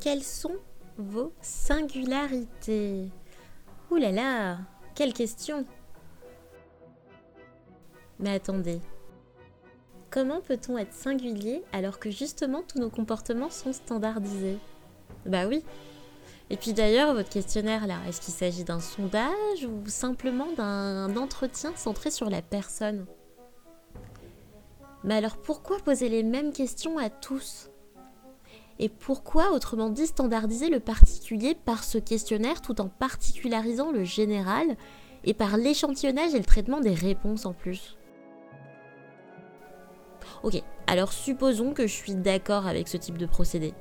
quelles 0.00 0.24
sont 0.24 0.56
vos 0.96 1.32
singularités? 1.42 3.10
Ouh 3.90 3.96
là 3.96 4.10
là, 4.10 4.58
quelle 4.94 5.12
question. 5.12 5.66
Mais 8.18 8.34
attendez, 8.34 8.80
comment 10.10 10.40
peut-on 10.40 10.78
être 10.78 10.92
singulier 10.92 11.62
alors 11.72 11.98
que 11.98 12.10
justement 12.10 12.62
tous 12.62 12.78
nos 12.78 12.90
comportements 12.90 13.50
sont 13.50 13.72
standardisés? 13.72 14.58
Bah 15.26 15.46
oui. 15.46 15.64
Et 16.50 16.56
puis 16.56 16.72
d'ailleurs, 16.72 17.14
votre 17.14 17.30
questionnaire 17.30 17.86
là, 17.86 17.98
est-ce 18.08 18.20
qu'il 18.20 18.34
s'agit 18.34 18.64
d'un 18.64 18.80
sondage 18.80 19.64
ou 19.64 19.86
simplement 19.86 20.50
d'un 20.52 21.16
entretien 21.16 21.72
centré 21.76 22.10
sur 22.10 22.28
la 22.28 22.42
personne? 22.42 23.06
Mais 25.04 25.14
alors 25.14 25.38
pourquoi 25.38 25.78
poser 25.78 26.08
les 26.08 26.22
mêmes 26.22 26.52
questions 26.52 26.98
à 26.98 27.08
tous? 27.08 27.69
Et 28.82 28.88
pourquoi, 28.88 29.52
autrement 29.52 29.90
dit, 29.90 30.06
standardiser 30.06 30.70
le 30.70 30.80
particulier 30.80 31.54
par 31.54 31.84
ce 31.84 31.98
questionnaire 31.98 32.62
tout 32.62 32.80
en 32.80 32.88
particularisant 32.88 33.92
le 33.92 34.04
général 34.04 34.74
et 35.24 35.34
par 35.34 35.58
l'échantillonnage 35.58 36.34
et 36.34 36.38
le 36.38 36.46
traitement 36.46 36.80
des 36.80 36.94
réponses 36.94 37.44
en 37.44 37.52
plus? 37.52 37.98
Ok, 40.42 40.62
alors 40.86 41.12
supposons 41.12 41.74
que 41.74 41.86
je 41.86 41.92
suis 41.92 42.14
d'accord 42.14 42.66
avec 42.66 42.88
ce 42.88 42.96
type 42.96 43.18
de 43.18 43.26
procédé. 43.26 43.74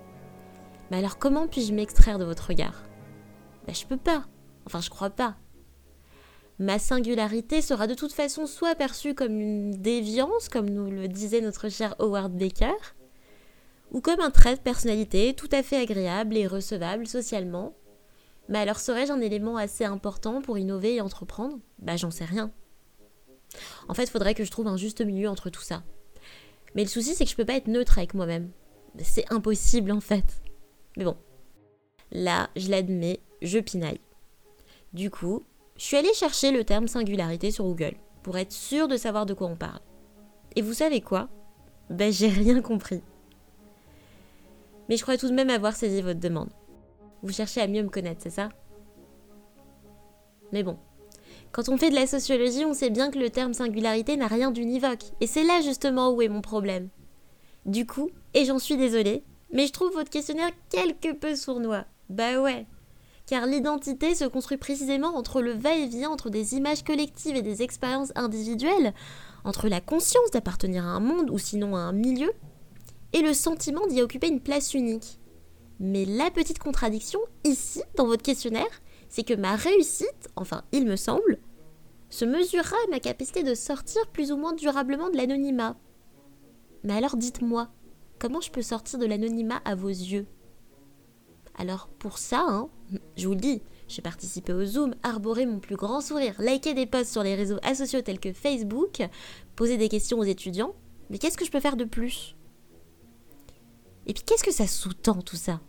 Mais 0.91 0.97
alors 0.97 1.17
comment 1.17 1.47
puis-je 1.47 1.73
m'extraire 1.73 2.19
de 2.19 2.25
votre 2.25 2.47
regard? 2.47 2.83
Ben 3.67 3.73
je 3.73 3.85
peux 3.85 3.95
pas. 3.95 4.25
Enfin 4.65 4.81
je 4.81 4.89
crois 4.89 5.11
pas. 5.11 5.37
Ma 6.57 6.77
singularité 6.77 7.61
sera 7.61 7.87
de 7.87 7.93
toute 7.93 8.11
façon 8.11 8.45
soit 8.45 8.75
perçue 8.75 9.15
comme 9.15 9.39
une 9.39 9.71
déviance, 9.71 10.49
comme 10.49 10.69
nous 10.69 10.91
le 10.91 11.07
disait 11.07 11.39
notre 11.39 11.69
cher 11.69 11.95
Howard 11.99 12.33
Baker, 12.33 12.75
ou 13.91 14.01
comme 14.01 14.19
un 14.19 14.31
trait 14.31 14.55
de 14.55 14.61
personnalité 14.61 15.33
tout 15.33 15.49
à 15.51 15.63
fait 15.63 15.77
agréable 15.77 16.37
et 16.37 16.47
recevable 16.47 17.07
socialement. 17.07 17.75
Mais 18.47 18.59
alors 18.59 18.79
serais-je 18.79 19.11
un 19.11 19.21
élément 19.21 19.57
assez 19.57 19.85
important 19.85 20.41
pour 20.41 20.57
innover 20.57 20.95
et 20.95 21.01
entreprendre? 21.01 21.59
Bah 21.79 21.97
j'en 21.97 22.11
sais 22.11 22.25
rien. 22.25 22.51
En 23.87 23.93
fait, 23.93 24.09
faudrait 24.09 24.35
que 24.35 24.43
je 24.43 24.51
trouve 24.51 24.67
un 24.67 24.77
juste 24.77 25.01
milieu 25.01 25.29
entre 25.29 25.49
tout 25.49 25.61
ça. 25.61 25.83
Mais 26.75 26.83
le 26.83 26.89
souci, 26.89 27.15
c'est 27.15 27.25
que 27.25 27.31
je 27.31 27.35
peux 27.35 27.45
pas 27.45 27.55
être 27.55 27.67
neutre 27.67 27.97
avec 27.97 28.13
moi-même. 28.13 28.51
C'est 29.01 29.31
impossible 29.31 29.91
en 29.91 30.01
fait. 30.01 30.41
Mais 30.97 31.05
bon. 31.05 31.17
Là, 32.11 32.49
je 32.55 32.69
l'admets, 32.69 33.19
je 33.41 33.59
pinaille. 33.59 34.01
Du 34.93 35.11
coup, 35.11 35.43
je 35.77 35.83
suis 35.83 35.97
allée 35.97 36.13
chercher 36.13 36.51
le 36.51 36.63
terme 36.63 36.87
singularité 36.87 37.51
sur 37.51 37.65
Google 37.65 37.95
pour 38.23 38.37
être 38.37 38.51
sûre 38.51 38.87
de 38.87 38.97
savoir 38.97 39.25
de 39.25 39.33
quoi 39.33 39.47
on 39.47 39.55
parle. 39.55 39.81
Et 40.55 40.61
vous 40.61 40.73
savez 40.73 41.01
quoi? 41.01 41.29
Ben 41.89 42.11
j'ai 42.11 42.27
rien 42.27 42.61
compris 42.61 43.01
mais 44.89 44.97
je 44.97 45.03
crois 45.03 45.17
tout 45.17 45.29
de 45.29 45.33
même 45.33 45.49
avoir 45.49 45.75
saisi 45.75 46.01
votre 46.01 46.19
demande. 46.19 46.49
Vous 47.21 47.31
cherchez 47.31 47.61
à 47.61 47.67
mieux 47.67 47.83
me 47.83 47.89
connaître, 47.89 48.21
c'est 48.23 48.29
ça? 48.29 48.49
Mais 50.51 50.63
bon, 50.63 50.77
quand 51.51 51.69
on 51.69 51.77
fait 51.77 51.89
de 51.89 51.95
la 51.95 52.07
sociologie, 52.07 52.65
on 52.65 52.73
sait 52.73 52.89
bien 52.89 53.11
que 53.11 53.19
le 53.19 53.29
terme 53.29 53.53
singularité 53.53 54.17
n'a 54.17 54.27
rien 54.27 54.51
d'univoque, 54.51 55.05
et 55.21 55.27
c'est 55.27 55.43
là 55.43 55.61
justement 55.61 56.11
où 56.11 56.21
est 56.21 56.27
mon 56.27 56.41
problème. 56.41 56.89
Du 57.65 57.85
coup, 57.85 58.09
et 58.33 58.45
j'en 58.45 58.59
suis 58.59 58.77
désolée, 58.77 59.23
mais 59.51 59.67
je 59.67 59.73
trouve 59.73 59.93
votre 59.93 60.09
questionnaire 60.09 60.51
quelque 60.69 61.13
peu 61.13 61.35
sournois. 61.35 61.85
Bah 62.09 62.41
ouais. 62.41 62.65
Car 63.27 63.45
l'identité 63.45 64.15
se 64.15 64.25
construit 64.25 64.57
précisément 64.57 65.15
entre 65.15 65.41
le 65.41 65.51
va-et-vient 65.51 66.09
entre 66.09 66.31
des 66.31 66.55
images 66.55 66.83
collectives 66.83 67.35
et 67.35 67.43
des 67.43 67.61
expériences 67.61 68.11
individuelles, 68.15 68.93
entre 69.43 69.69
la 69.69 69.81
conscience 69.81 70.31
d'appartenir 70.31 70.85
à 70.85 70.89
un 70.89 70.99
monde 70.99 71.29
ou 71.29 71.37
sinon 71.37 71.75
à 71.75 71.79
un 71.79 71.91
milieu, 71.91 72.31
et 73.13 73.21
le 73.21 73.33
sentiment 73.33 73.87
d'y 73.87 74.01
occuper 74.01 74.27
une 74.27 74.41
place 74.41 74.73
unique. 74.73 75.19
Mais 75.79 76.05
la 76.05 76.29
petite 76.29 76.59
contradiction, 76.59 77.19
ici, 77.43 77.81
dans 77.95 78.05
votre 78.05 78.23
questionnaire, 78.23 78.81
c'est 79.07 79.23
que 79.23 79.33
ma 79.33 79.55
réussite, 79.55 80.29
enfin 80.35 80.63
il 80.71 80.85
me 80.85 80.95
semble, 80.95 81.39
se 82.09 82.25
mesurera 82.25 82.75
à 82.87 82.91
ma 82.91 82.99
capacité 82.99 83.43
de 83.43 83.55
sortir 83.55 84.07
plus 84.07 84.31
ou 84.31 84.37
moins 84.37 84.53
durablement 84.53 85.09
de 85.09 85.17
l'anonymat. 85.17 85.77
Mais 86.83 86.93
alors 86.93 87.17
dites-moi, 87.17 87.69
comment 88.19 88.41
je 88.41 88.51
peux 88.51 88.61
sortir 88.61 88.99
de 88.99 89.05
l'anonymat 89.05 89.61
à 89.65 89.75
vos 89.75 89.89
yeux? 89.89 90.27
Alors 91.55 91.87
pour 91.99 92.17
ça, 92.17 92.45
hein, 92.47 92.69
je 93.17 93.27
vous 93.27 93.33
le 93.33 93.39
dis, 93.39 93.61
j'ai 93.87 94.01
participé 94.01 94.53
au 94.53 94.65
Zoom, 94.65 94.95
arboré 95.03 95.45
mon 95.45 95.59
plus 95.59 95.75
grand 95.75 96.01
sourire, 96.01 96.35
liké 96.39 96.73
des 96.73 96.85
posts 96.85 97.11
sur 97.11 97.23
les 97.23 97.35
réseaux 97.35 97.59
asociaux 97.63 98.01
tels 98.01 98.19
que 98.19 98.33
Facebook, 98.33 99.01
posé 99.55 99.77
des 99.77 99.89
questions 99.89 100.19
aux 100.19 100.23
étudiants, 100.23 100.75
mais 101.09 101.17
qu'est-ce 101.17 101.37
que 101.37 101.45
je 101.45 101.51
peux 101.51 101.59
faire 101.59 101.75
de 101.75 101.85
plus? 101.85 102.35
Et 104.09 104.13
puis 104.13 104.23
qu'est-ce 104.23 104.43
que 104.43 104.51
ça 104.51 104.65
sous-tend 104.65 105.21
tout 105.21 105.35
ça? 105.35 105.61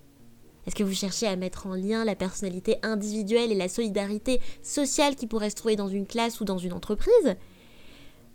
Est-ce 0.67 0.75
que 0.75 0.83
vous 0.83 0.95
cherchez 0.95 1.27
à 1.27 1.37
mettre 1.37 1.67
en 1.67 1.75
lien 1.75 2.07
la 2.07 2.17
personnalité 2.17 2.79
individuelle 2.83 3.53
et 3.53 3.55
la 3.55 3.69
solidarité 3.69 4.41
sociale 4.63 5.15
qui 5.15 5.27
pourrait 5.27 5.51
se 5.51 5.57
trouver 5.57 5.77
dans 5.77 5.89
une 5.89 6.07
classe 6.07 6.41
ou 6.41 6.47
dans 6.47 6.57
une 6.57 6.73
entreprise? 6.73 7.37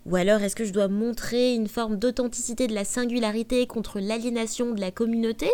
Ou 0.04 0.14
alors 0.14 0.42
est-ce 0.42 0.54
que 0.54 0.64
je 0.64 0.72
dois 0.72 0.86
montrer 0.86 1.54
une 1.54 1.66
forme 1.66 1.96
d'authenticité 1.96 2.68
de 2.68 2.74
la 2.74 2.84
singularité 2.84 3.66
contre 3.66 3.98
l'aliénation 3.98 4.74
de 4.74 4.80
la 4.80 4.92
communauté? 4.92 5.50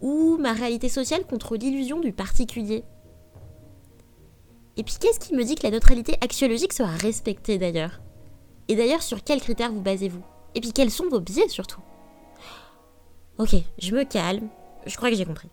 Ou 0.00 0.36
ma 0.36 0.52
réalité 0.52 0.88
sociale 0.88 1.24
contre 1.24 1.54
l'illusion 1.54 2.00
du 2.00 2.12
particulier? 2.12 2.82
Et 4.76 4.82
puis 4.82 4.96
qu'est-ce 4.98 5.20
qui 5.20 5.32
me 5.36 5.44
dit 5.44 5.54
que 5.54 5.62
la 5.62 5.70
neutralité 5.70 6.16
axiologique 6.22 6.72
sera 6.72 6.90
respectée 6.90 7.56
d'ailleurs? 7.56 8.00
Et 8.66 8.74
d'ailleurs 8.74 9.04
sur 9.04 9.22
quels 9.22 9.40
critères 9.40 9.70
vous 9.70 9.80
basez-vous? 9.80 10.24
Et 10.56 10.60
puis 10.60 10.72
quels 10.72 10.90
sont 10.90 11.08
vos 11.08 11.20
biais 11.20 11.48
surtout? 11.48 11.82
Ok, 13.38 13.54
je 13.78 13.94
me 13.94 14.04
calme. 14.04 14.48
Je 14.86 14.96
crois 14.96 15.10
que 15.10 15.16
j'ai 15.16 15.26
compris. 15.26 15.50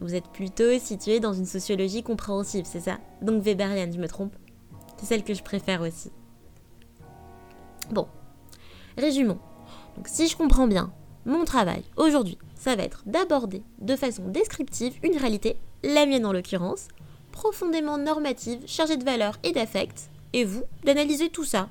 Vous 0.00 0.16
êtes 0.16 0.26
plutôt 0.32 0.76
situé 0.80 1.20
dans 1.20 1.32
une 1.32 1.46
sociologie 1.46 2.02
compréhensive, 2.02 2.64
c'est 2.64 2.80
ça? 2.80 2.98
Donc 3.22 3.44
Weberienne, 3.44 3.92
je 3.92 4.00
me 4.00 4.08
trompe? 4.08 4.34
C'est 4.96 5.06
celle 5.06 5.22
que 5.22 5.34
je 5.34 5.44
préfère 5.44 5.80
aussi. 5.82 6.10
Bon, 7.92 8.08
résumons. 8.98 9.38
Donc 9.96 10.08
si 10.08 10.26
je 10.26 10.36
comprends 10.36 10.66
bien, 10.66 10.92
mon 11.24 11.44
travail 11.44 11.84
aujourd'hui, 11.96 12.36
ça 12.56 12.74
va 12.74 12.82
être 12.82 13.04
d'aborder 13.06 13.62
de 13.80 13.94
façon 13.94 14.26
descriptive 14.26 14.98
une 15.04 15.16
réalité, 15.16 15.56
la 15.84 16.06
mienne 16.06 16.26
en 16.26 16.32
l'occurrence, 16.32 16.88
profondément 17.30 17.96
normative, 17.96 18.60
chargée 18.66 18.96
de 18.96 19.04
valeurs 19.04 19.38
et 19.44 19.52
d'affect, 19.52 20.10
et 20.32 20.44
vous, 20.44 20.64
d'analyser 20.82 21.28
tout 21.28 21.44
ça. 21.44 21.68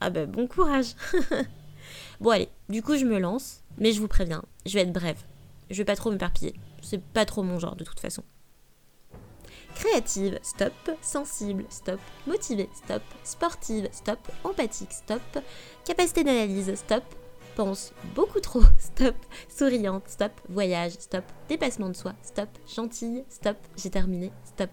Ah 0.00 0.10
ben 0.10 0.30
bon 0.30 0.46
courage 0.46 0.94
Bon 2.20 2.30
allez, 2.30 2.48
du 2.68 2.82
coup 2.82 2.96
je 2.96 3.04
me 3.04 3.18
lance, 3.18 3.62
mais 3.78 3.92
je 3.92 4.00
vous 4.00 4.08
préviens, 4.08 4.42
je 4.64 4.74
vais 4.74 4.82
être 4.82 4.92
brève. 4.92 5.22
Je 5.70 5.76
vais 5.76 5.84
pas 5.84 5.96
trop 5.96 6.10
m'éparpiller. 6.10 6.54
C'est 6.82 7.02
pas 7.02 7.24
trop 7.24 7.42
mon 7.42 7.58
genre 7.58 7.76
de 7.76 7.84
toute 7.84 8.00
façon. 8.00 8.22
Créative, 9.74 10.38
stop. 10.42 10.72
Sensible, 11.02 11.64
stop. 11.68 12.00
Motivée, 12.26 12.68
stop. 12.74 13.02
Sportive, 13.24 13.88
stop. 13.92 14.18
Empathique, 14.44 14.92
stop. 14.92 15.20
Capacité 15.84 16.24
d'analyse, 16.24 16.74
stop. 16.76 17.04
Pense 17.56 17.92
beaucoup 18.14 18.40
trop, 18.40 18.62
stop. 18.78 19.14
Souriante, 19.48 20.08
stop. 20.08 20.32
Voyage, 20.48 20.92
stop. 20.92 21.24
Dépassement 21.48 21.88
de 21.88 21.96
soi, 21.96 22.14
stop. 22.22 22.48
Gentille, 22.74 23.24
stop. 23.28 23.56
J'ai 23.76 23.90
terminé, 23.90 24.32
stop. 24.44 24.70